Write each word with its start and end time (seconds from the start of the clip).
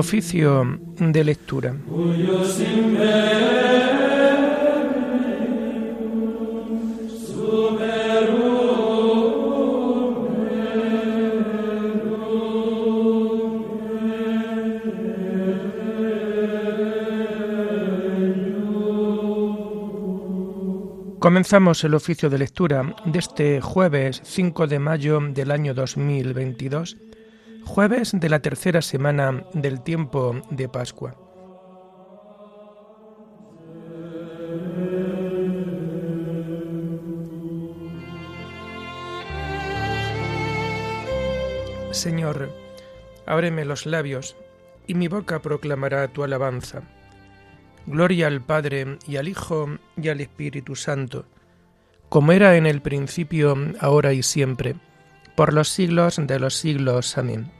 Oficio 0.00 0.78
de 0.98 1.24
lectura. 1.24 1.76
Comenzamos 21.18 21.84
el 21.84 21.94
oficio 21.94 22.30
de 22.30 22.38
lectura 22.38 22.96
de 23.04 23.18
este 23.18 23.60
jueves 23.60 24.22
5 24.24 24.66
de 24.66 24.78
mayo 24.78 25.20
del 25.20 25.50
año 25.50 25.74
2022, 25.74 26.96
jueves 27.70 28.10
de 28.12 28.28
la 28.28 28.40
tercera 28.40 28.82
semana 28.82 29.44
del 29.54 29.80
tiempo 29.80 30.42
de 30.50 30.68
Pascua. 30.68 31.14
Señor, 41.92 42.50
ábreme 43.24 43.64
los 43.64 43.86
labios, 43.86 44.36
y 44.88 44.94
mi 44.94 45.06
boca 45.06 45.40
proclamará 45.40 46.08
tu 46.08 46.24
alabanza. 46.24 46.82
Gloria 47.86 48.26
al 48.26 48.40
Padre 48.40 48.98
y 49.06 49.16
al 49.16 49.28
Hijo 49.28 49.78
y 49.96 50.08
al 50.08 50.20
Espíritu 50.20 50.74
Santo, 50.74 51.26
como 52.08 52.32
era 52.32 52.56
en 52.56 52.66
el 52.66 52.82
principio, 52.82 53.56
ahora 53.78 54.12
y 54.12 54.24
siempre, 54.24 54.74
por 55.36 55.52
los 55.54 55.68
siglos 55.68 56.16
de 56.20 56.40
los 56.40 56.56
siglos. 56.56 57.16
Amén. 57.16 57.59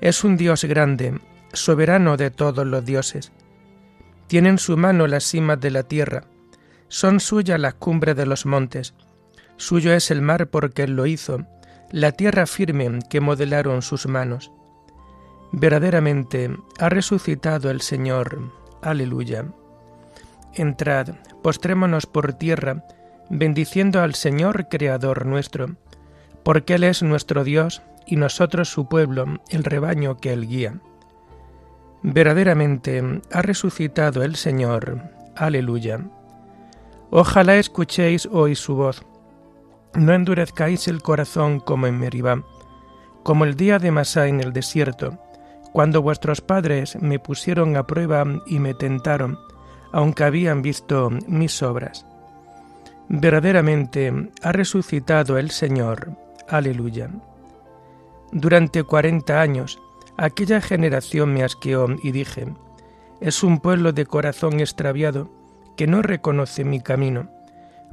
es 0.00 0.24
un 0.24 0.36
Dios 0.36 0.64
grande, 0.64 1.20
soberano 1.52 2.16
de 2.16 2.30
todos 2.30 2.66
los 2.66 2.84
dioses. 2.84 3.32
Tiene 4.26 4.48
en 4.48 4.58
su 4.58 4.76
mano 4.76 5.06
las 5.06 5.24
cimas 5.24 5.60
de 5.60 5.70
la 5.70 5.82
tierra, 5.82 6.24
son 6.88 7.20
suyas 7.20 7.60
las 7.60 7.74
cumbres 7.74 8.16
de 8.16 8.26
los 8.26 8.46
montes. 8.46 8.94
Suyo 9.56 9.92
es 9.92 10.10
el 10.10 10.22
mar 10.22 10.48
porque 10.48 10.82
él 10.82 10.96
lo 10.96 11.06
hizo, 11.06 11.46
la 11.92 12.12
tierra 12.12 12.46
firme 12.46 12.98
que 13.08 13.20
modelaron 13.20 13.82
sus 13.82 14.06
manos. 14.06 14.50
Verdaderamente 15.52 16.50
ha 16.78 16.88
resucitado 16.88 17.70
el 17.70 17.80
Señor. 17.80 18.52
Aleluya. 18.82 19.44
Entrad, 20.54 21.14
postrémonos 21.42 22.06
por 22.06 22.32
tierra, 22.32 22.84
bendiciendo 23.28 24.00
al 24.00 24.14
Señor 24.14 24.68
Creador 24.68 25.26
nuestro, 25.26 25.76
porque 26.42 26.74
Él 26.74 26.84
es 26.84 27.02
nuestro 27.02 27.44
Dios 27.44 27.82
y 28.06 28.16
nosotros 28.16 28.68
su 28.68 28.88
pueblo, 28.88 29.26
el 29.48 29.64
rebaño 29.64 30.16
que 30.16 30.32
Él 30.32 30.46
guía. 30.48 30.80
Verdaderamente 32.02 33.02
ha 33.30 33.42
resucitado 33.42 34.22
el 34.22 34.36
Señor. 34.36 35.02
Aleluya. 35.36 36.00
Ojalá 37.10 37.56
escuchéis 37.56 38.26
hoy 38.26 38.54
su 38.54 38.74
voz. 38.76 39.02
No 39.94 40.12
endurezcáis 40.12 40.88
el 40.88 41.02
corazón 41.02 41.60
como 41.60 41.86
en 41.86 41.98
Meribá, 41.98 42.42
como 43.22 43.44
el 43.44 43.56
día 43.56 43.78
de 43.78 43.90
Masá 43.90 44.28
en 44.28 44.40
el 44.40 44.52
desierto, 44.52 45.18
cuando 45.72 46.02
vuestros 46.02 46.40
padres 46.40 46.96
me 47.00 47.18
pusieron 47.18 47.76
a 47.76 47.86
prueba 47.86 48.24
y 48.46 48.60
me 48.60 48.74
tentaron, 48.74 49.38
aunque 49.92 50.24
habían 50.24 50.62
visto 50.62 51.10
mis 51.26 51.62
obras. 51.62 52.06
Verdaderamente 53.08 54.30
ha 54.42 54.52
resucitado 54.52 55.36
el 55.36 55.50
Señor. 55.50 56.16
Aleluya. 56.48 57.10
Durante 58.32 58.84
cuarenta 58.84 59.40
años 59.40 59.80
aquella 60.16 60.60
generación 60.60 61.32
me 61.34 61.42
asqueó 61.42 61.86
y 62.02 62.12
dije, 62.12 62.46
es 63.20 63.42
un 63.42 63.58
pueblo 63.58 63.92
de 63.92 64.06
corazón 64.06 64.60
extraviado 64.60 65.30
que 65.76 65.86
no 65.86 66.02
reconoce 66.02 66.64
mi 66.64 66.80
camino. 66.80 67.30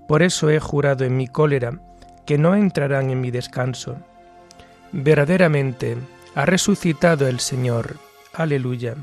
Por 0.07 0.23
eso 0.23 0.49
he 0.49 0.59
jurado 0.59 1.05
en 1.05 1.17
mi 1.17 1.27
cólera 1.27 1.81
que 2.25 2.37
no 2.37 2.55
entrarán 2.55 3.09
en 3.09 3.21
mi 3.21 3.31
descanso. 3.31 3.97
Verdaderamente 4.91 5.97
ha 6.35 6.45
resucitado 6.45 7.27
el 7.27 7.39
Señor. 7.39 7.95
Aleluya. 8.33 8.95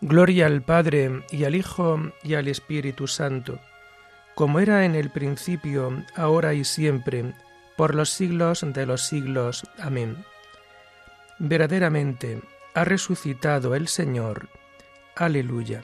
Gloria 0.00 0.46
al 0.46 0.62
Padre 0.62 1.22
y 1.30 1.44
al 1.44 1.54
Hijo 1.54 1.98
y 2.22 2.34
al 2.34 2.48
Espíritu 2.48 3.06
Santo, 3.06 3.58
como 4.34 4.60
era 4.60 4.84
en 4.84 4.94
el 4.94 5.10
principio, 5.10 6.04
ahora 6.16 6.54
y 6.54 6.64
siempre, 6.64 7.32
por 7.80 7.94
los 7.94 8.10
siglos 8.10 8.62
de 8.74 8.84
los 8.84 9.06
siglos. 9.06 9.64
Amén. 9.78 10.22
Verdaderamente 11.38 12.42
ha 12.74 12.84
resucitado 12.84 13.74
el 13.74 13.88
Señor. 13.88 14.50
Aleluya. 15.16 15.82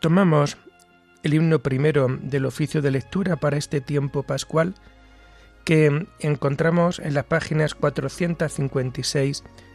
Tomamos 0.00 0.56
el 1.22 1.34
himno 1.34 1.60
primero 1.60 2.08
del 2.20 2.46
oficio 2.46 2.82
de 2.82 2.90
lectura 2.90 3.36
para 3.36 3.58
este 3.58 3.80
tiempo 3.80 4.24
pascual 4.24 4.74
que 5.64 6.08
encontramos 6.18 6.98
en 6.98 7.14
las 7.14 7.26
páginas 7.26 7.76
456 7.76 9.44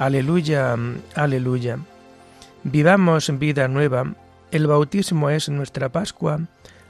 Aleluya, 0.00 0.78
aleluya. 1.14 1.78
Vivamos 2.64 3.38
vida 3.38 3.68
nueva. 3.68 4.14
El 4.50 4.66
bautismo 4.66 5.28
es 5.28 5.50
nuestra 5.50 5.90
Pascua. 5.90 6.40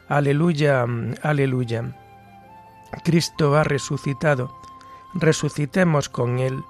Aleluya, 0.08 0.86
aleluya. 1.20 1.96
Cristo 3.02 3.56
ha 3.56 3.64
resucitado. 3.64 4.54
Resucitemos 5.14 6.08
con 6.08 6.38
Él. 6.38 6.62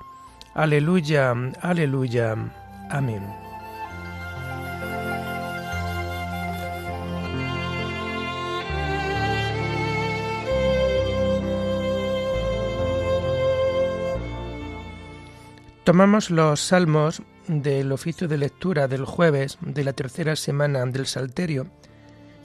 Aleluya, 0.55 1.35
aleluya. 1.61 2.37
Amén. 2.89 3.50
Tomamos 15.85 16.31
los 16.31 16.61
salmos 16.61 17.23
del 17.49 17.91
oficio 17.91 18.29
de 18.29 18.37
lectura 18.37 18.87
del 18.87 19.07
jueves 19.07 19.59
de 19.63 19.83
la 19.83 19.95
tercera 19.95 20.37
semana 20.37 20.85
del 20.85 21.07
Salterio 21.07 21.69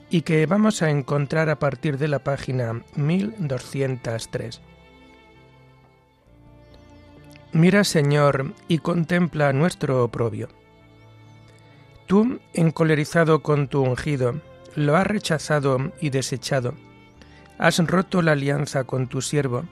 y 0.08 0.22
que 0.22 0.46
vamos 0.46 0.80
a 0.82 0.90
encontrar 0.90 1.50
a 1.50 1.58
partir 1.58 1.98
de 1.98 2.08
la 2.08 2.20
página 2.20 2.82
1203. 2.94 4.62
Mira, 7.52 7.84
Señor, 7.84 8.54
y 8.68 8.78
contempla 8.78 9.52
nuestro 9.52 10.02
oprobio. 10.02 10.48
Tú, 12.06 12.40
encolerizado 12.54 13.42
con 13.42 13.68
tu 13.68 13.82
ungido, 13.82 14.40
lo 14.74 14.96
has 14.96 15.06
rechazado 15.06 15.92
y 16.00 16.10
desechado. 16.10 16.74
Has 17.58 17.78
roto 17.78 18.22
la 18.22 18.32
alianza 18.32 18.84
con 18.84 19.08
tu 19.08 19.20
siervo 19.20 19.64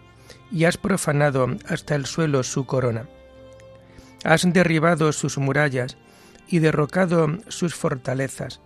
y 0.53 0.65
has 0.65 0.77
profanado 0.77 1.47
hasta 1.69 1.95
el 1.95 2.07
suelo 2.07 2.43
su 2.43 2.67
corona. 2.67 3.07
Has 4.25 4.51
derribado 4.53 5.13
sus 5.13 5.39
murallas 5.39 5.97
y 6.49 6.59
derrocado 6.59 7.29
sus 7.49 7.75
fortalezas. 7.75 8.61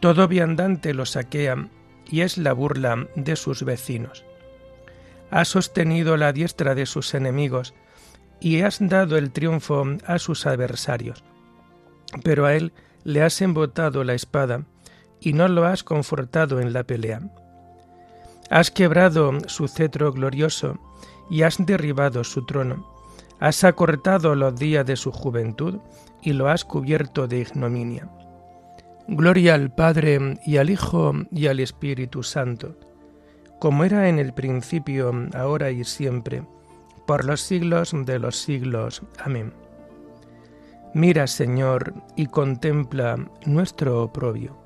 Todo 0.00 0.28
viandante 0.28 0.94
lo 0.94 1.06
saquea, 1.06 1.68
y 2.08 2.20
es 2.20 2.38
la 2.38 2.52
burla 2.52 3.08
de 3.16 3.36
sus 3.36 3.64
vecinos. 3.64 4.24
Has 5.30 5.48
sostenido 5.48 6.16
la 6.16 6.32
diestra 6.32 6.74
de 6.74 6.86
sus 6.86 7.14
enemigos 7.14 7.74
y 8.40 8.60
has 8.60 8.78
dado 8.80 9.16
el 9.16 9.32
triunfo 9.32 9.84
a 10.06 10.18
sus 10.18 10.46
adversarios. 10.46 11.24
Pero 12.22 12.46
a 12.46 12.54
él 12.54 12.72
le 13.02 13.22
has 13.22 13.40
embotado 13.42 14.04
la 14.04 14.14
espada 14.14 14.64
y 15.20 15.32
no 15.32 15.48
lo 15.48 15.64
has 15.64 15.82
confortado 15.82 16.60
en 16.60 16.72
la 16.72 16.84
pelea. 16.84 17.22
Has 18.50 18.70
quebrado 18.70 19.32
su 19.48 19.66
cetro 19.66 20.12
glorioso 20.12 20.78
y 21.28 21.42
has 21.42 21.64
derribado 21.64 22.22
su 22.22 22.46
trono. 22.46 22.95
Has 23.38 23.64
acortado 23.64 24.34
los 24.34 24.56
días 24.56 24.86
de 24.86 24.96
su 24.96 25.12
juventud 25.12 25.78
y 26.22 26.32
lo 26.32 26.48
has 26.48 26.64
cubierto 26.64 27.28
de 27.28 27.40
ignominia. 27.40 28.08
Gloria 29.08 29.54
al 29.54 29.70
Padre 29.70 30.38
y 30.44 30.56
al 30.56 30.70
Hijo 30.70 31.12
y 31.30 31.46
al 31.46 31.60
Espíritu 31.60 32.22
Santo, 32.22 32.76
como 33.60 33.84
era 33.84 34.08
en 34.08 34.18
el 34.18 34.32
principio, 34.32 35.12
ahora 35.34 35.70
y 35.70 35.84
siempre, 35.84 36.42
por 37.06 37.24
los 37.24 37.40
siglos 37.40 37.94
de 37.94 38.18
los 38.18 38.36
siglos. 38.36 39.02
Amén. 39.22 39.52
Mira, 40.94 41.26
Señor, 41.26 41.94
y 42.16 42.26
contempla 42.26 43.16
nuestro 43.44 44.02
oprobio. 44.02 44.65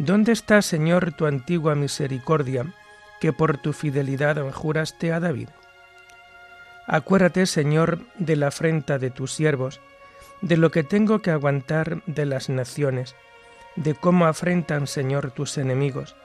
¿Dónde 0.00 0.32
está, 0.32 0.62
Señor, 0.62 1.12
tu 1.12 1.26
antigua 1.26 1.74
misericordia, 1.74 2.64
que 3.20 3.34
por 3.34 3.58
tu 3.58 3.74
fidelidad 3.74 4.50
juraste 4.50 5.12
a 5.12 5.20
David? 5.20 5.50
Acuérdate, 6.86 7.44
Señor, 7.44 8.00
de 8.18 8.36
la 8.36 8.46
afrenta 8.46 8.98
de 8.98 9.10
tus 9.10 9.34
siervos, 9.34 9.78
de 10.40 10.56
lo 10.56 10.70
que 10.70 10.84
tengo 10.84 11.20
que 11.20 11.30
aguantar 11.30 12.02
de 12.06 12.24
las 12.24 12.48
naciones, 12.48 13.14
de 13.76 13.92
cómo 13.94 14.24
afrentan, 14.24 14.86
Señor, 14.86 15.32
tus 15.32 15.58
enemigos, 15.58 16.16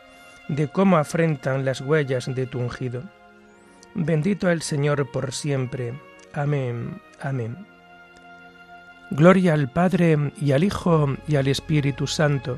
de 0.48 0.70
cómo 0.70 0.96
afrentan 0.96 1.66
las 1.66 1.82
huellas 1.82 2.34
de 2.34 2.48
tu 2.48 2.60
ungido. 2.60 3.04
Bendito 3.94 4.50
el 4.50 4.62
Señor 4.62 5.12
por 5.12 5.34
siempre. 5.34 6.00
Amén. 6.32 7.02
Amén. 7.20 7.68
Gloria 9.12 9.54
al 9.54 9.70
Padre 9.70 10.32
y 10.40 10.54
al 10.54 10.64
Hijo 10.64 11.18
y 11.28 11.36
al 11.36 11.50
Espíritu 11.50 12.08
Santo 12.08 12.58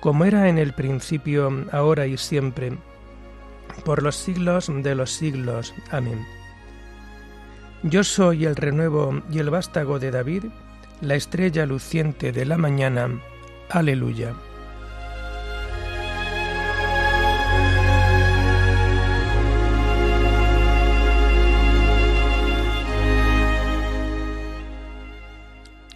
como 0.00 0.24
era 0.24 0.48
en 0.48 0.58
el 0.58 0.72
principio, 0.72 1.66
ahora 1.72 2.06
y 2.06 2.16
siempre, 2.16 2.72
por 3.84 4.02
los 4.02 4.16
siglos 4.16 4.70
de 4.72 4.94
los 4.94 5.10
siglos. 5.10 5.74
Amén. 5.90 6.26
Yo 7.82 8.04
soy 8.04 8.44
el 8.44 8.56
renuevo 8.56 9.22
y 9.30 9.38
el 9.38 9.50
vástago 9.50 9.98
de 9.98 10.10
David, 10.10 10.44
la 11.00 11.14
estrella 11.14 11.66
luciente 11.66 12.32
de 12.32 12.44
la 12.44 12.58
mañana. 12.58 13.08
Aleluya. 13.70 14.34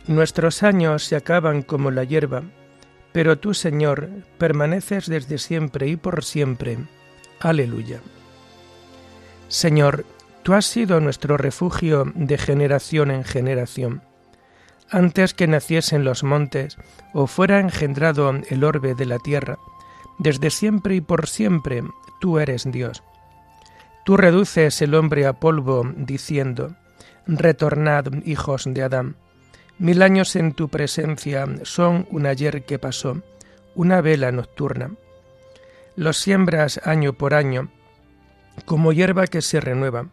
Nuestros 0.07 0.63
años 0.63 1.03
se 1.05 1.17
acaban 1.17 1.63
como 1.63 1.91
la 1.91 2.05
hierba, 2.05 2.43
pero 3.15 3.39
tú, 3.39 3.55
Señor, 3.55 4.09
permaneces 4.39 5.07
desde 5.07 5.39
siempre 5.39 5.87
y 5.87 5.95
por 5.95 6.25
siempre. 6.25 6.79
Aleluya. 7.39 8.01
Señor, 9.47 10.05
tú 10.43 10.53
has 10.53 10.67
sido 10.67 10.99
nuestro 10.99 11.37
refugio 11.37 12.11
de 12.17 12.37
generación 12.39 13.13
en 13.13 13.23
generación. 13.23 14.03
Antes 14.91 15.33
que 15.33 15.47
naciesen 15.47 16.03
los 16.03 16.25
montes 16.25 16.77
o 17.13 17.29
fuera 17.29 17.61
engendrado 17.61 18.33
el 18.51 18.65
orbe 18.65 18.97
de 18.97 19.07
la 19.07 19.21
tierra, 19.21 19.59
desde 20.19 20.51
siempre 20.51 20.97
y 20.97 21.01
por 21.01 21.29
siempre 21.29 21.85
tú 22.21 22.41
eres 22.41 22.65
Dios. 22.65 23.05
Tú 24.05 24.17
reduces 24.17 24.83
el 24.83 24.93
hombre 24.93 25.25
a 25.27 25.35
polvo, 25.35 25.89
diciendo, 25.97 26.75
Retornad, 27.29 28.07
hijos 28.25 28.65
de 28.67 28.83
Adán 28.83 29.17
Mil 29.79 30.03
años 30.03 30.37
en 30.37 30.53
tu 30.53 30.69
presencia 30.69 31.47
son 31.65 32.07
un 32.11 32.27
ayer 32.27 32.65
que 32.65 32.79
pasó, 32.79 33.23
una 33.75 34.01
vela 34.01 34.31
nocturna. 34.31 34.93
Los 35.97 36.17
siembras 36.17 36.81
año 36.85 37.13
por 37.13 37.35
año, 37.35 37.71
como 38.67 38.93
hierba 38.93 39.27
que 39.27 39.43
se 39.43 39.61
renueva, 39.61 40.07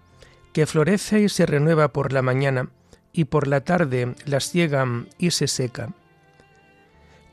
que 0.51 0.65
florece 0.65 1.21
y 1.21 1.29
se 1.29 1.45
renueva 1.45 1.89
por 1.89 2.11
la 2.11 2.23
mañana, 2.23 2.69
y 3.13 3.25
por 3.25 3.47
la 3.47 3.61
tarde 3.61 4.15
la 4.25 4.39
ciegan 4.39 5.09
y 5.19 5.29
se 5.31 5.47
seca. 5.47 5.89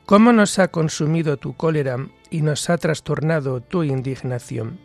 ¿Cómo 0.05 0.31
nos 0.31 0.59
ha 0.59 0.67
consumido 0.67 1.37
tu 1.37 1.55
cólera 1.55 1.97
y 2.29 2.43
nos 2.43 2.69
ha 2.69 2.77
trastornado 2.77 3.61
tu 3.61 3.83
indignación? 3.83 4.79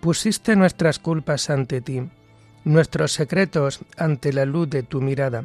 Pusiste 0.00 0.56
nuestras 0.56 0.98
culpas 0.98 1.50
ante 1.50 1.82
ti, 1.82 2.08
nuestros 2.64 3.12
secretos 3.12 3.80
ante 3.98 4.32
la 4.32 4.46
luz 4.46 4.70
de 4.70 4.82
tu 4.82 5.02
mirada 5.02 5.44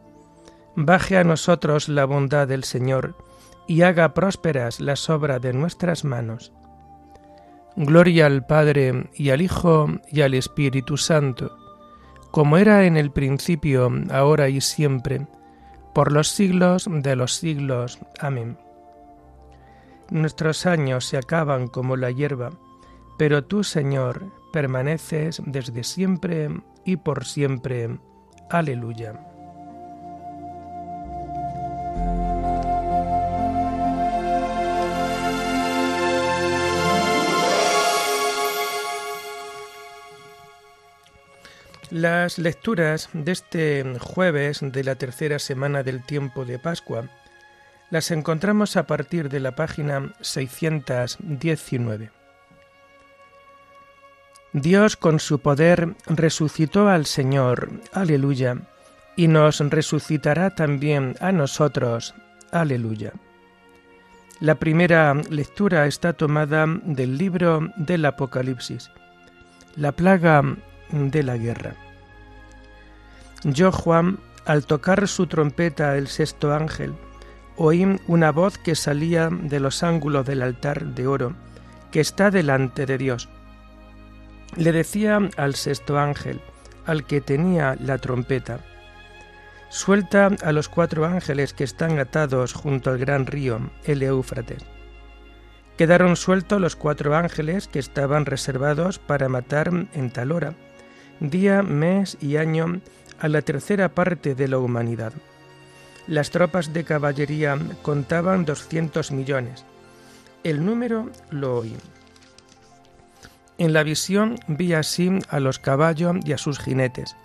baje 0.75 1.17
a 1.17 1.23
nosotros 1.23 1.89
la 1.89 2.05
bondad 2.05 2.47
del 2.47 2.63
Señor 2.63 3.15
y 3.67 3.83
haga 3.83 4.13
prósperas 4.13 4.79
las 4.79 5.09
obras 5.09 5.41
de 5.41 5.53
nuestras 5.53 6.03
manos. 6.03 6.51
Gloria 7.75 8.25
al 8.25 8.45
Padre 8.45 9.09
y 9.13 9.29
al 9.29 9.41
Hijo 9.41 9.87
y 10.11 10.21
al 10.21 10.33
Espíritu 10.33 10.97
Santo, 10.97 11.55
como 12.31 12.57
era 12.57 12.85
en 12.85 12.97
el 12.97 13.11
principio, 13.11 13.89
ahora 14.11 14.49
y 14.49 14.59
siempre, 14.61 15.27
por 15.93 16.11
los 16.11 16.29
siglos 16.29 16.87
de 16.89 17.15
los 17.15 17.33
siglos. 17.35 17.99
Amén. 18.19 18.57
Nuestros 20.09 20.65
años 20.65 21.05
se 21.05 21.17
acaban 21.17 21.67
como 21.67 21.95
la 21.95 22.11
hierba, 22.11 22.49
pero 23.17 23.45
tú, 23.45 23.63
Señor, 23.63 24.25
permaneces 24.51 25.41
desde 25.45 25.83
siempre 25.83 26.49
y 26.83 26.97
por 26.97 27.25
siempre. 27.25 27.97
Aleluya. 28.49 29.30
Las 41.91 42.37
lecturas 42.37 43.09
de 43.11 43.33
este 43.33 43.83
jueves 43.99 44.59
de 44.61 44.83
la 44.85 44.95
tercera 44.95 45.39
semana 45.39 45.83
del 45.83 46.01
tiempo 46.05 46.45
de 46.45 46.57
Pascua 46.57 47.09
las 47.89 48.11
encontramos 48.11 48.77
a 48.77 48.87
partir 48.87 49.27
de 49.27 49.41
la 49.41 49.55
página 49.57 50.13
619. 50.21 52.11
Dios 54.53 54.95
con 54.95 55.19
su 55.19 55.39
poder 55.39 55.95
resucitó 56.07 56.87
al 56.87 57.05
Señor, 57.05 57.69
aleluya, 57.91 58.55
y 59.15 59.27
nos 59.27 59.59
resucitará 59.59 60.49
también 60.49 61.15
a 61.19 61.31
nosotros, 61.31 62.15
aleluya. 62.51 63.13
La 64.39 64.55
primera 64.55 65.13
lectura 65.29 65.85
está 65.85 66.13
tomada 66.13 66.65
del 66.83 67.17
libro 67.17 67.69
del 67.75 68.05
Apocalipsis, 68.05 68.89
la 69.75 69.91
plaga 69.91 70.41
de 70.91 71.23
la 71.23 71.37
guerra. 71.37 71.75
Yo, 73.43 73.71
Juan, 73.71 74.17
al 74.45 74.65
tocar 74.65 75.07
su 75.07 75.27
trompeta 75.27 75.95
el 75.97 76.07
sexto 76.07 76.53
ángel, 76.53 76.93
oí 77.55 77.99
una 78.07 78.31
voz 78.31 78.57
que 78.57 78.75
salía 78.75 79.29
de 79.31 79.59
los 79.59 79.83
ángulos 79.83 80.25
del 80.25 80.41
altar 80.41 80.85
de 80.87 81.05
oro 81.05 81.35
que 81.91 81.99
está 81.99 82.31
delante 82.31 82.85
de 82.85 82.97
Dios. 82.97 83.29
Le 84.55 84.71
decía 84.71 85.19
al 85.37 85.55
sexto 85.55 85.99
ángel, 85.99 86.41
al 86.85 87.05
que 87.05 87.21
tenía 87.21 87.77
la 87.79 87.99
trompeta, 87.99 88.59
Suelta 89.71 90.29
a 90.43 90.51
los 90.51 90.67
cuatro 90.67 91.05
ángeles 91.05 91.53
que 91.53 91.63
están 91.63 91.97
atados 91.97 92.51
junto 92.51 92.89
al 92.89 92.97
gran 92.97 93.25
río, 93.25 93.71
el 93.85 94.03
Éufrates. 94.03 94.65
Quedaron 95.77 96.17
sueltos 96.17 96.59
los 96.59 96.75
cuatro 96.75 97.15
ángeles 97.15 97.69
que 97.69 97.79
estaban 97.79 98.25
reservados 98.25 98.99
para 98.99 99.29
matar 99.29 99.71
en 99.93 100.11
tal 100.11 100.33
hora, 100.33 100.55
día, 101.21 101.63
mes 101.63 102.17
y 102.19 102.35
año 102.35 102.81
a 103.17 103.29
la 103.29 103.43
tercera 103.43 103.87
parte 103.87 104.35
de 104.35 104.49
la 104.49 104.57
humanidad. 104.57 105.13
Las 106.05 106.31
tropas 106.31 106.73
de 106.73 106.83
caballería 106.83 107.57
contaban 107.81 108.43
200 108.43 109.13
millones. 109.13 109.63
El 110.43 110.65
número 110.65 111.09
lo 111.29 111.59
oí. 111.59 111.77
En 113.57 113.71
la 113.71 113.83
visión 113.83 114.37
vi 114.47 114.73
así 114.73 115.17
a 115.29 115.39
los 115.39 115.59
caballos 115.59 116.17
y 116.25 116.33
a 116.33 116.37
sus 116.37 116.59
jinetes. 116.59 117.15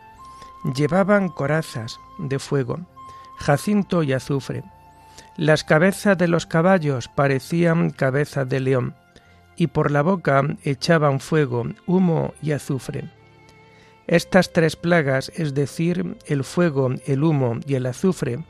Llevaban 0.74 1.28
corazas 1.28 2.00
de 2.18 2.38
fuego, 2.38 2.80
jacinto 3.38 4.02
y 4.02 4.12
azufre. 4.12 4.64
Las 5.36 5.62
cabezas 5.62 6.18
de 6.18 6.26
los 6.26 6.46
caballos 6.46 7.08
parecían 7.08 7.90
cabezas 7.90 8.48
de 8.48 8.60
león, 8.60 8.94
y 9.56 9.68
por 9.68 9.90
la 9.90 10.02
boca 10.02 10.42
echaban 10.64 11.20
fuego, 11.20 11.64
humo 11.86 12.34
y 12.42 12.52
azufre. 12.52 13.04
Estas 14.08 14.52
tres 14.52 14.76
plagas, 14.76 15.30
es 15.34 15.54
decir, 15.54 16.16
el 16.26 16.42
fuego, 16.42 16.90
el 17.06 17.22
humo 17.22 17.58
y 17.66 17.74
el 17.74 17.86
azufre, 17.86 18.44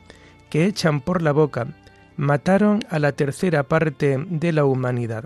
que 0.49 0.65
echan 0.65 1.01
por 1.01 1.21
la 1.21 1.31
boca, 1.31 1.67
mataron 2.15 2.79
a 2.89 2.99
la 2.99 3.11
tercera 3.11 3.63
parte 3.63 4.17
de 4.27 4.51
la 4.51 4.65
humanidad. 4.65 5.25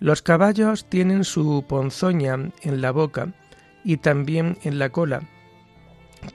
Los 0.00 0.22
caballos 0.22 0.86
tienen 0.88 1.24
su 1.24 1.64
ponzoña 1.68 2.50
en 2.62 2.80
la 2.80 2.90
boca 2.92 3.28
y 3.84 3.98
también 3.98 4.58
en 4.62 4.78
la 4.78 4.88
cola, 4.88 5.22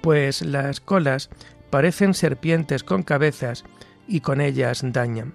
pues 0.01 0.41
las 0.41 0.79
colas 0.79 1.29
parecen 1.69 2.13
serpientes 2.13 2.83
con 2.83 3.03
cabezas 3.03 3.63
y 4.07 4.21
con 4.21 4.41
ellas 4.41 4.81
dañan. 4.83 5.33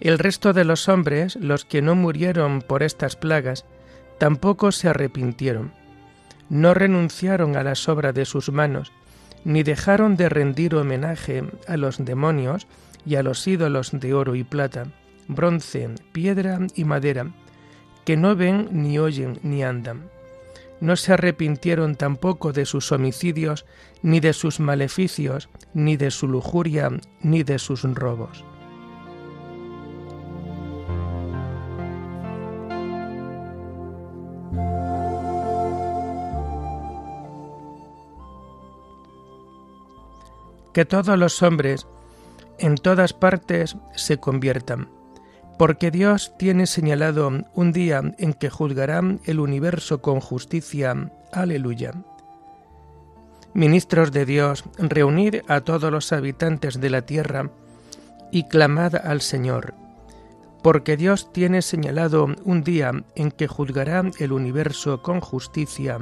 El 0.00 0.18
resto 0.18 0.52
de 0.52 0.64
los 0.64 0.88
hombres, 0.88 1.36
los 1.36 1.64
que 1.64 1.82
no 1.82 1.94
murieron 1.94 2.62
por 2.62 2.82
estas 2.82 3.16
plagas, 3.16 3.64
tampoco 4.18 4.72
se 4.72 4.88
arrepintieron 4.88 5.72
no 6.48 6.74
renunciaron 6.74 7.56
a 7.56 7.62
las 7.62 7.88
obras 7.88 8.14
de 8.14 8.24
sus 8.24 8.50
manos, 8.50 8.92
ni 9.44 9.62
dejaron 9.62 10.16
de 10.16 10.28
rendir 10.28 10.74
homenaje 10.74 11.44
a 11.66 11.76
los 11.76 12.04
demonios 12.04 12.66
y 13.04 13.16
a 13.16 13.22
los 13.22 13.46
ídolos 13.46 13.90
de 13.92 14.14
oro 14.14 14.34
y 14.34 14.44
plata, 14.44 14.86
bronce, 15.28 15.90
piedra 16.12 16.58
y 16.74 16.84
madera, 16.84 17.32
que 18.04 18.16
no 18.16 18.36
ven 18.36 18.68
ni 18.72 18.98
oyen 18.98 19.38
ni 19.42 19.62
andan. 19.62 20.08
No 20.80 20.96
se 20.96 21.12
arrepintieron 21.12 21.94
tampoco 21.94 22.52
de 22.52 22.66
sus 22.66 22.92
homicidios, 22.92 23.66
ni 24.02 24.20
de 24.20 24.32
sus 24.32 24.60
maleficios, 24.60 25.48
ni 25.74 25.96
de 25.96 26.10
su 26.10 26.28
lujuria, 26.28 26.90
ni 27.22 27.42
de 27.42 27.58
sus 27.58 27.82
robos. 27.82 28.44
que 40.76 40.84
todos 40.84 41.18
los 41.18 41.42
hombres 41.42 41.86
en 42.58 42.74
todas 42.74 43.14
partes 43.14 43.78
se 43.94 44.18
conviertan, 44.18 44.90
porque 45.58 45.90
Dios 45.90 46.32
tiene 46.36 46.66
señalado 46.66 47.30
un 47.54 47.72
día 47.72 48.02
en 48.18 48.34
que 48.34 48.50
juzgará 48.50 49.00
el 49.24 49.40
universo 49.40 50.02
con 50.02 50.20
justicia. 50.20 51.10
Aleluya. 51.32 51.92
Ministros 53.54 54.12
de 54.12 54.26
Dios, 54.26 54.64
reunid 54.76 55.36
a 55.48 55.62
todos 55.62 55.90
los 55.90 56.12
habitantes 56.12 56.78
de 56.78 56.90
la 56.90 57.02
tierra 57.02 57.50
y 58.30 58.44
clamad 58.44 58.96
al 58.96 59.22
Señor, 59.22 59.72
porque 60.62 60.98
Dios 60.98 61.32
tiene 61.32 61.62
señalado 61.62 62.26
un 62.44 62.62
día 62.62 62.92
en 63.14 63.30
que 63.30 63.46
juzgará 63.46 64.02
el 64.18 64.32
universo 64.32 65.00
con 65.02 65.20
justicia. 65.20 65.98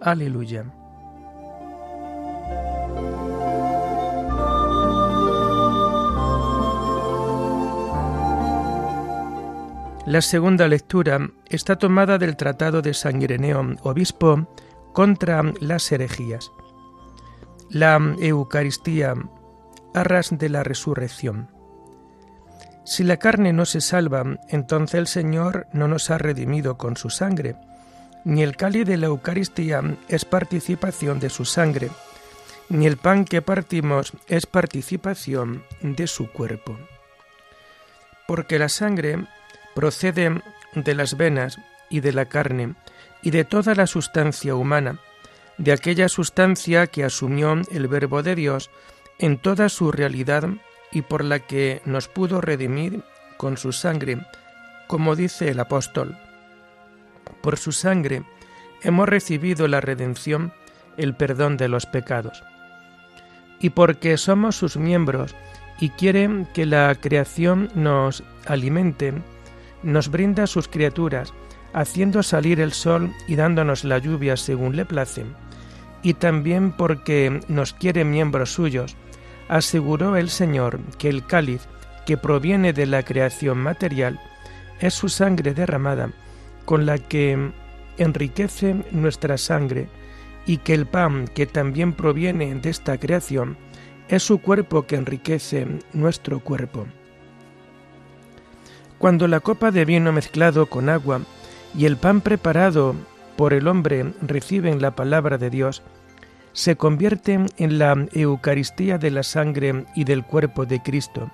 Aleluya. 0.00 0.64
La 10.06 10.22
segunda 10.22 10.68
lectura 10.68 11.18
está 11.46 11.78
tomada 11.78 12.16
del 12.16 12.36
Tratado 12.36 12.80
de 12.80 12.94
San 12.94 13.20
Ireneo, 13.20 13.74
obispo, 13.82 14.46
contra 14.92 15.42
las 15.60 15.90
herejías. 15.90 16.52
La 17.70 17.98
Eucaristía, 18.20 19.14
arras 19.94 20.38
de 20.38 20.48
la 20.48 20.62
resurrección. 20.62 21.50
Si 22.84 23.02
la 23.02 23.16
carne 23.16 23.52
no 23.52 23.64
se 23.64 23.80
salva, 23.80 24.38
entonces 24.48 24.94
el 24.94 25.08
Señor 25.08 25.66
no 25.72 25.88
nos 25.88 26.08
ha 26.10 26.18
redimido 26.18 26.78
con 26.78 26.96
su 26.96 27.10
sangre, 27.10 27.56
ni 28.24 28.44
el 28.44 28.56
cáliz 28.56 28.86
de 28.86 28.98
la 28.98 29.06
Eucaristía 29.06 29.82
es 30.06 30.24
participación 30.24 31.18
de 31.18 31.30
su 31.30 31.44
sangre, 31.44 31.90
ni 32.68 32.86
el 32.86 32.96
pan 32.96 33.24
que 33.24 33.42
partimos 33.42 34.12
es 34.28 34.46
participación 34.46 35.64
de 35.82 36.06
su 36.06 36.30
cuerpo. 36.30 36.78
Porque 38.28 38.60
la 38.60 38.68
sangre 38.68 39.26
procede 39.76 40.40
de 40.74 40.94
las 40.94 41.18
venas 41.18 41.60
y 41.90 42.00
de 42.00 42.14
la 42.14 42.24
carne 42.24 42.74
y 43.20 43.30
de 43.30 43.44
toda 43.44 43.74
la 43.74 43.86
sustancia 43.86 44.54
humana, 44.54 44.98
de 45.58 45.72
aquella 45.72 46.08
sustancia 46.08 46.86
que 46.86 47.04
asumió 47.04 47.60
el 47.70 47.86
Verbo 47.86 48.22
de 48.22 48.34
Dios 48.34 48.70
en 49.18 49.36
toda 49.36 49.68
su 49.68 49.92
realidad 49.92 50.48
y 50.92 51.02
por 51.02 51.22
la 51.22 51.40
que 51.40 51.82
nos 51.84 52.08
pudo 52.08 52.40
redimir 52.40 53.02
con 53.36 53.58
su 53.58 53.72
sangre, 53.72 54.26
como 54.86 55.14
dice 55.14 55.50
el 55.50 55.60
apóstol. 55.60 56.16
Por 57.42 57.58
su 57.58 57.70
sangre 57.70 58.22
hemos 58.82 59.06
recibido 59.06 59.68
la 59.68 59.82
redención, 59.82 60.54
el 60.96 61.14
perdón 61.14 61.58
de 61.58 61.68
los 61.68 61.84
pecados. 61.84 62.42
Y 63.60 63.70
porque 63.70 64.16
somos 64.16 64.56
sus 64.56 64.78
miembros 64.78 65.34
y 65.80 65.90
quiere 65.90 66.46
que 66.54 66.64
la 66.64 66.94
creación 66.94 67.70
nos 67.74 68.22
alimente, 68.46 69.12
nos 69.86 70.10
brinda 70.10 70.46
sus 70.46 70.68
criaturas, 70.68 71.32
haciendo 71.72 72.22
salir 72.22 72.60
el 72.60 72.72
sol 72.72 73.14
y 73.28 73.36
dándonos 73.36 73.84
la 73.84 73.98
lluvia 73.98 74.36
según 74.36 74.76
le 74.76 74.84
place, 74.84 75.24
y 76.02 76.14
también 76.14 76.72
porque 76.72 77.40
nos 77.48 77.72
quiere 77.72 78.04
miembros 78.04 78.52
suyos, 78.52 78.96
aseguró 79.48 80.16
el 80.16 80.28
Señor 80.28 80.80
que 80.98 81.08
el 81.08 81.24
cáliz 81.24 81.68
que 82.04 82.16
proviene 82.16 82.72
de 82.72 82.86
la 82.86 83.04
creación 83.04 83.58
material 83.58 84.20
es 84.80 84.94
su 84.94 85.08
sangre 85.08 85.54
derramada, 85.54 86.10
con 86.64 86.84
la 86.84 86.98
que 86.98 87.52
enriquece 87.96 88.84
nuestra 88.90 89.38
sangre, 89.38 89.88
y 90.46 90.58
que 90.58 90.74
el 90.74 90.86
pan 90.86 91.28
que 91.28 91.46
también 91.46 91.92
proviene 91.92 92.54
de 92.54 92.70
esta 92.70 92.98
creación 92.98 93.56
es 94.08 94.22
su 94.22 94.38
cuerpo 94.38 94.86
que 94.86 94.96
enriquece 94.96 95.66
nuestro 95.92 96.40
cuerpo. 96.40 96.86
Cuando 98.98 99.28
la 99.28 99.40
copa 99.40 99.70
de 99.70 99.84
vino 99.84 100.12
mezclado 100.12 100.66
con 100.66 100.88
agua 100.88 101.20
y 101.76 101.84
el 101.84 101.96
pan 101.96 102.20
preparado 102.20 102.94
por 103.36 103.52
el 103.52 103.68
hombre 103.68 104.14
reciben 104.22 104.80
la 104.80 104.92
palabra 104.92 105.36
de 105.36 105.50
Dios, 105.50 105.82
se 106.52 106.76
convierten 106.76 107.46
en 107.58 107.78
la 107.78 108.06
Eucaristía 108.12 108.96
de 108.96 109.10
la 109.10 109.22
sangre 109.22 109.84
y 109.94 110.04
del 110.04 110.24
cuerpo 110.24 110.64
de 110.64 110.80
Cristo, 110.82 111.30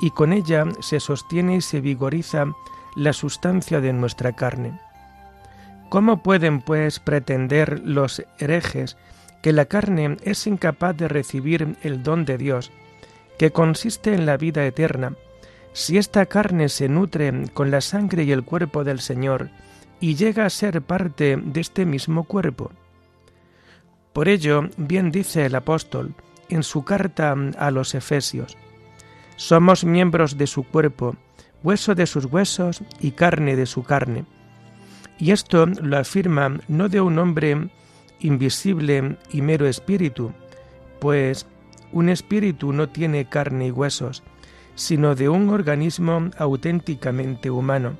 y 0.00 0.10
con 0.10 0.32
ella 0.32 0.64
se 0.80 0.98
sostiene 0.98 1.56
y 1.56 1.60
se 1.60 1.80
vigoriza 1.80 2.46
la 2.96 3.12
sustancia 3.12 3.80
de 3.80 3.92
nuestra 3.92 4.32
carne. 4.32 4.80
¿Cómo 5.88 6.22
pueden, 6.22 6.60
pues, 6.60 6.98
pretender 6.98 7.80
los 7.84 8.24
herejes 8.38 8.96
que 9.42 9.52
la 9.52 9.66
carne 9.66 10.16
es 10.24 10.46
incapaz 10.48 10.96
de 10.96 11.06
recibir 11.06 11.76
el 11.82 12.02
don 12.02 12.24
de 12.24 12.36
Dios, 12.36 12.72
que 13.38 13.52
consiste 13.52 14.14
en 14.14 14.26
la 14.26 14.36
vida 14.36 14.66
eterna, 14.66 15.14
si 15.72 15.98
esta 15.98 16.26
carne 16.26 16.68
se 16.68 16.88
nutre 16.88 17.32
con 17.54 17.70
la 17.70 17.80
sangre 17.80 18.24
y 18.24 18.32
el 18.32 18.44
cuerpo 18.44 18.84
del 18.84 19.00
Señor 19.00 19.50
y 20.00 20.14
llega 20.14 20.46
a 20.46 20.50
ser 20.50 20.82
parte 20.82 21.36
de 21.36 21.60
este 21.60 21.84
mismo 21.84 22.24
cuerpo? 22.24 22.72
Por 24.12 24.28
ello, 24.28 24.68
bien 24.76 25.10
dice 25.10 25.46
el 25.46 25.54
apóstol 25.54 26.14
en 26.48 26.62
su 26.62 26.84
carta 26.84 27.36
a 27.58 27.70
los 27.70 27.94
Efesios, 27.94 28.56
somos 29.36 29.84
miembros 29.84 30.36
de 30.36 30.46
su 30.46 30.64
cuerpo, 30.64 31.16
hueso 31.62 31.94
de 31.94 32.06
sus 32.06 32.26
huesos 32.26 32.82
y 33.00 33.12
carne 33.12 33.56
de 33.56 33.66
su 33.66 33.84
carne. 33.84 34.24
Y 35.18 35.30
esto 35.30 35.66
lo 35.66 35.96
afirma 35.96 36.60
no 36.68 36.88
de 36.88 37.00
un 37.00 37.18
hombre 37.18 37.70
invisible 38.20 39.16
y 39.32 39.42
mero 39.42 39.66
espíritu, 39.66 40.32
pues 40.98 41.46
un 41.92 42.08
espíritu 42.08 42.72
no 42.72 42.88
tiene 42.88 43.26
carne 43.26 43.68
y 43.68 43.70
huesos, 43.70 44.22
sino 44.80 45.14
de 45.14 45.28
un 45.28 45.50
organismo 45.50 46.30
auténticamente 46.38 47.50
humano, 47.50 47.98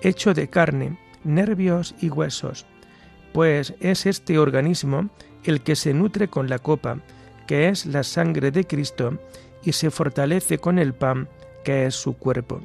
hecho 0.00 0.32
de 0.32 0.48
carne, 0.48 0.96
nervios 1.24 1.92
y 2.00 2.08
huesos, 2.08 2.66
pues 3.32 3.74
es 3.80 4.06
este 4.06 4.38
organismo 4.38 5.10
el 5.42 5.60
que 5.60 5.74
se 5.74 5.92
nutre 5.92 6.28
con 6.28 6.48
la 6.48 6.60
copa, 6.60 6.98
que 7.48 7.68
es 7.68 7.84
la 7.84 8.04
sangre 8.04 8.52
de 8.52 8.64
Cristo, 8.64 9.18
y 9.64 9.72
se 9.72 9.90
fortalece 9.90 10.58
con 10.58 10.78
el 10.78 10.94
pan, 10.94 11.28
que 11.64 11.86
es 11.86 11.96
su 11.96 12.16
cuerpo. 12.16 12.60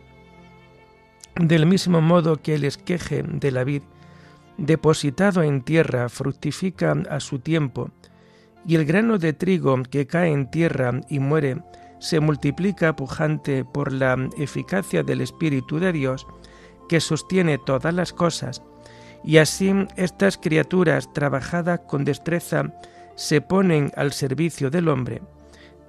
Del 1.36 1.65
mismo 1.65 2.01
modo 2.01 2.43
que 2.43 2.53
el 2.53 2.65
esqueje 2.65 3.24
de 3.24 3.50
la 3.50 3.63
vid, 3.63 3.81
depositado 4.60 5.41
en 5.41 5.63
tierra, 5.63 6.07
fructifica 6.10 6.95
a 7.10 7.19
su 7.19 7.39
tiempo, 7.39 7.89
y 8.67 8.75
el 8.75 8.86
grano 8.86 9.17
de 9.17 9.34
trigo 9.34 9.81
que 9.89 10.05
cae 10.05 10.31
en 10.31 10.51
tierra 10.51 11.01
y 11.10 11.17
muere, 11.17 11.57
se 12.05 12.19
multiplica 12.19 12.95
pujante 12.95 13.65
por 13.65 13.91
la 13.91 14.15
eficacia 14.38 15.01
del 15.01 15.21
Espíritu 15.21 15.79
de 15.79 15.91
Dios, 15.91 16.27
que 16.88 17.01
sostiene 17.01 17.57
todas 17.57 17.95
las 17.95 18.13
cosas, 18.13 18.62
y 19.24 19.38
así 19.38 19.74
estas 19.95 20.38
criaturas 20.38 21.12
trabajadas 21.13 21.79
con 21.88 22.05
destreza 22.05 22.71
se 23.15 23.41
ponen 23.41 23.91
al 23.97 24.13
servicio 24.13 24.69
del 24.69 24.88
hombre, 24.88 25.24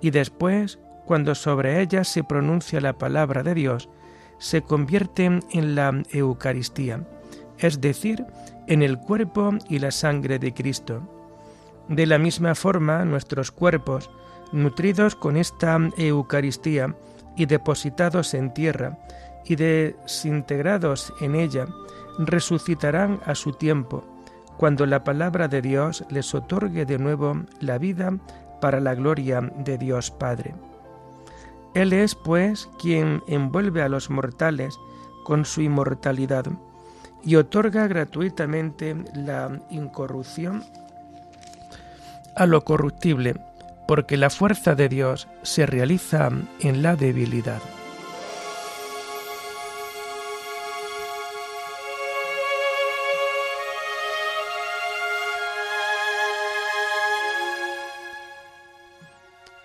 y 0.01 0.09
después, 0.09 0.79
cuando 1.05 1.35
sobre 1.35 1.83
ellas 1.83 2.09
se 2.09 2.25
pronuncia 2.25 2.81
la 2.81 2.97
palabra 2.97 3.43
de 3.43 3.53
Dios, 3.53 3.91
se 4.39 4.63
convierten 4.63 5.41
en 5.53 5.75
la 5.75 6.03
Eucaristía, 6.13 7.07
es 7.59 7.83
decir, 7.83 8.25
en 8.69 8.83
el 8.83 8.97
cuerpo 8.97 9.53
y 9.69 9.81
la 9.81 9.91
sangre 9.91 10.39
de 10.39 10.55
Cristo. 10.55 11.03
De 11.91 12.07
la 12.07 12.19
misma 12.19 12.55
forma, 12.55 13.05
nuestros 13.05 13.51
cuerpos, 13.51 14.11
nutridos 14.53 15.17
con 15.17 15.37
esta 15.37 15.79
Eucaristía 15.97 16.95
y 17.37 17.47
depositados 17.47 18.35
en 18.35 18.53
tierra 18.53 18.99
y 19.45 19.57
desintegrados 19.57 21.13
en 21.21 21.35
ella, 21.35 21.67
resucitarán 22.19 23.21
a 23.27 23.35
su 23.35 23.53
tiempo, 23.53 24.05
cuando 24.57 24.87
la 24.87 25.05
palabra 25.05 25.49
de 25.49 25.63
Dios 25.63 26.05
les 26.09 26.35
otorgue 26.35 26.87
de 26.87 26.99
nuevo 26.99 27.43
la 27.61 27.79
vida 27.79 28.17
para 28.61 28.81
la 28.81 28.95
gloria 28.95 29.41
de 29.41 29.79
Dios 29.79 30.11
Padre. 30.11 30.55
Él 31.75 31.93
es, 31.93 32.15
pues, 32.15 32.71
quien 32.81 33.23
envuelve 33.29 33.83
a 33.83 33.89
los 33.89 34.09
mortales 34.09 34.79
con 35.25 35.45
su 35.45 35.61
inmortalidad 35.61 36.47
y 37.23 37.37
otorga 37.37 37.87
gratuitamente 37.87 38.97
la 39.15 39.61
incorrupción 39.69 40.65
a 42.35 42.47
lo 42.47 42.65
corruptible, 42.65 43.35
porque 43.87 44.17
la 44.17 44.31
fuerza 44.31 44.75
de 44.75 44.89
Dios 44.89 45.29
se 45.43 45.67
realiza 45.67 46.31
en 46.61 46.83
la 46.83 46.97
debilidad. 46.97 47.61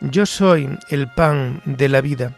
Yo 0.03 0.25
soy 0.25 0.67
el 0.89 1.07
pan 1.07 1.61
de 1.63 1.87
la 1.87 2.01
vida. 2.01 2.35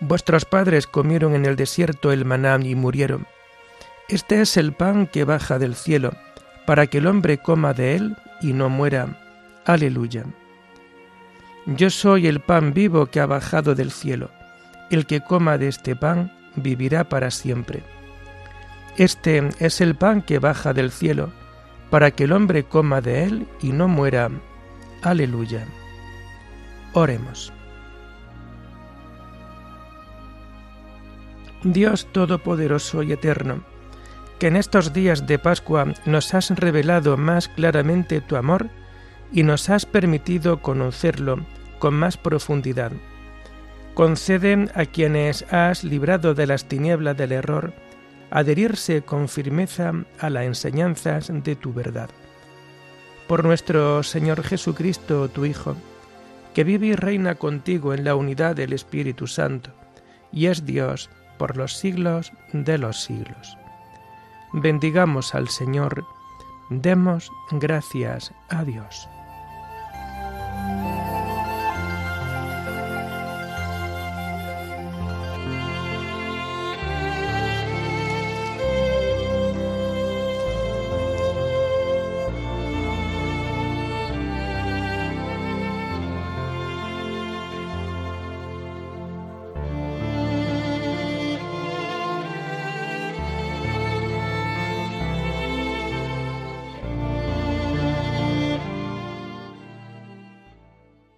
Vuestros 0.00 0.44
padres 0.44 0.88
comieron 0.88 1.36
en 1.36 1.46
el 1.46 1.54
desierto 1.54 2.10
el 2.10 2.24
maná 2.24 2.58
y 2.60 2.74
murieron. 2.74 3.24
Este 4.08 4.40
es 4.40 4.56
el 4.56 4.72
pan 4.72 5.06
que 5.06 5.22
baja 5.22 5.60
del 5.60 5.76
cielo, 5.76 6.12
para 6.66 6.88
que 6.88 6.98
el 6.98 7.06
hombre 7.06 7.38
coma 7.38 7.72
de 7.72 7.94
él 7.94 8.16
y 8.40 8.52
no 8.52 8.68
muera. 8.68 9.21
Aleluya. 9.64 10.24
Yo 11.66 11.90
soy 11.90 12.26
el 12.26 12.40
pan 12.40 12.74
vivo 12.74 13.06
que 13.06 13.20
ha 13.20 13.26
bajado 13.26 13.74
del 13.76 13.92
cielo. 13.92 14.30
El 14.90 15.06
que 15.06 15.20
coma 15.20 15.58
de 15.58 15.68
este 15.68 15.94
pan 15.94 16.32
vivirá 16.56 17.08
para 17.08 17.30
siempre. 17.30 17.84
Este 18.96 19.48
es 19.60 19.80
el 19.80 19.94
pan 19.94 20.22
que 20.22 20.40
baja 20.40 20.72
del 20.72 20.90
cielo, 20.90 21.32
para 21.90 22.10
que 22.10 22.24
el 22.24 22.32
hombre 22.32 22.64
coma 22.64 23.00
de 23.00 23.24
él 23.24 23.46
y 23.60 23.72
no 23.72 23.86
muera. 23.86 24.30
Aleluya. 25.02 25.64
Oremos. 26.92 27.52
Dios 31.62 32.08
Todopoderoso 32.10 33.04
y 33.04 33.12
Eterno, 33.12 33.62
que 34.40 34.48
en 34.48 34.56
estos 34.56 34.92
días 34.92 35.28
de 35.28 35.38
Pascua 35.38 35.86
nos 36.04 36.34
has 36.34 36.50
revelado 36.50 37.16
más 37.16 37.48
claramente 37.48 38.20
tu 38.20 38.34
amor 38.34 38.68
y 39.32 39.42
nos 39.42 39.70
has 39.70 39.86
permitido 39.86 40.60
conocerlo 40.60 41.38
con 41.78 41.94
más 41.94 42.16
profundidad. 42.16 42.92
Concede 43.94 44.68
a 44.74 44.86
quienes 44.86 45.44
has 45.52 45.84
librado 45.84 46.34
de 46.34 46.46
las 46.46 46.66
tinieblas 46.66 47.16
del 47.16 47.32
error 47.32 47.74
adherirse 48.32 49.02
con 49.02 49.28
firmeza 49.28 49.92
a 50.18 50.30
las 50.30 50.44
enseñanzas 50.44 51.30
de 51.30 51.54
tu 51.54 51.74
verdad. 51.74 52.08
Por 53.28 53.44
nuestro 53.44 54.02
Señor 54.02 54.42
Jesucristo, 54.42 55.28
tu 55.28 55.44
Hijo, 55.44 55.76
que 56.54 56.64
vive 56.64 56.86
y 56.86 56.94
reina 56.94 57.34
contigo 57.34 57.92
en 57.92 58.04
la 58.04 58.14
unidad 58.14 58.56
del 58.56 58.72
Espíritu 58.72 59.26
Santo, 59.26 59.70
y 60.32 60.46
es 60.46 60.64
Dios 60.64 61.10
por 61.38 61.58
los 61.58 61.74
siglos 61.76 62.32
de 62.54 62.78
los 62.78 63.02
siglos. 63.02 63.58
Bendigamos 64.54 65.34
al 65.34 65.48
Señor, 65.48 66.04
demos 66.70 67.30
gracias 67.50 68.32
a 68.48 68.64
Dios. 68.64 69.08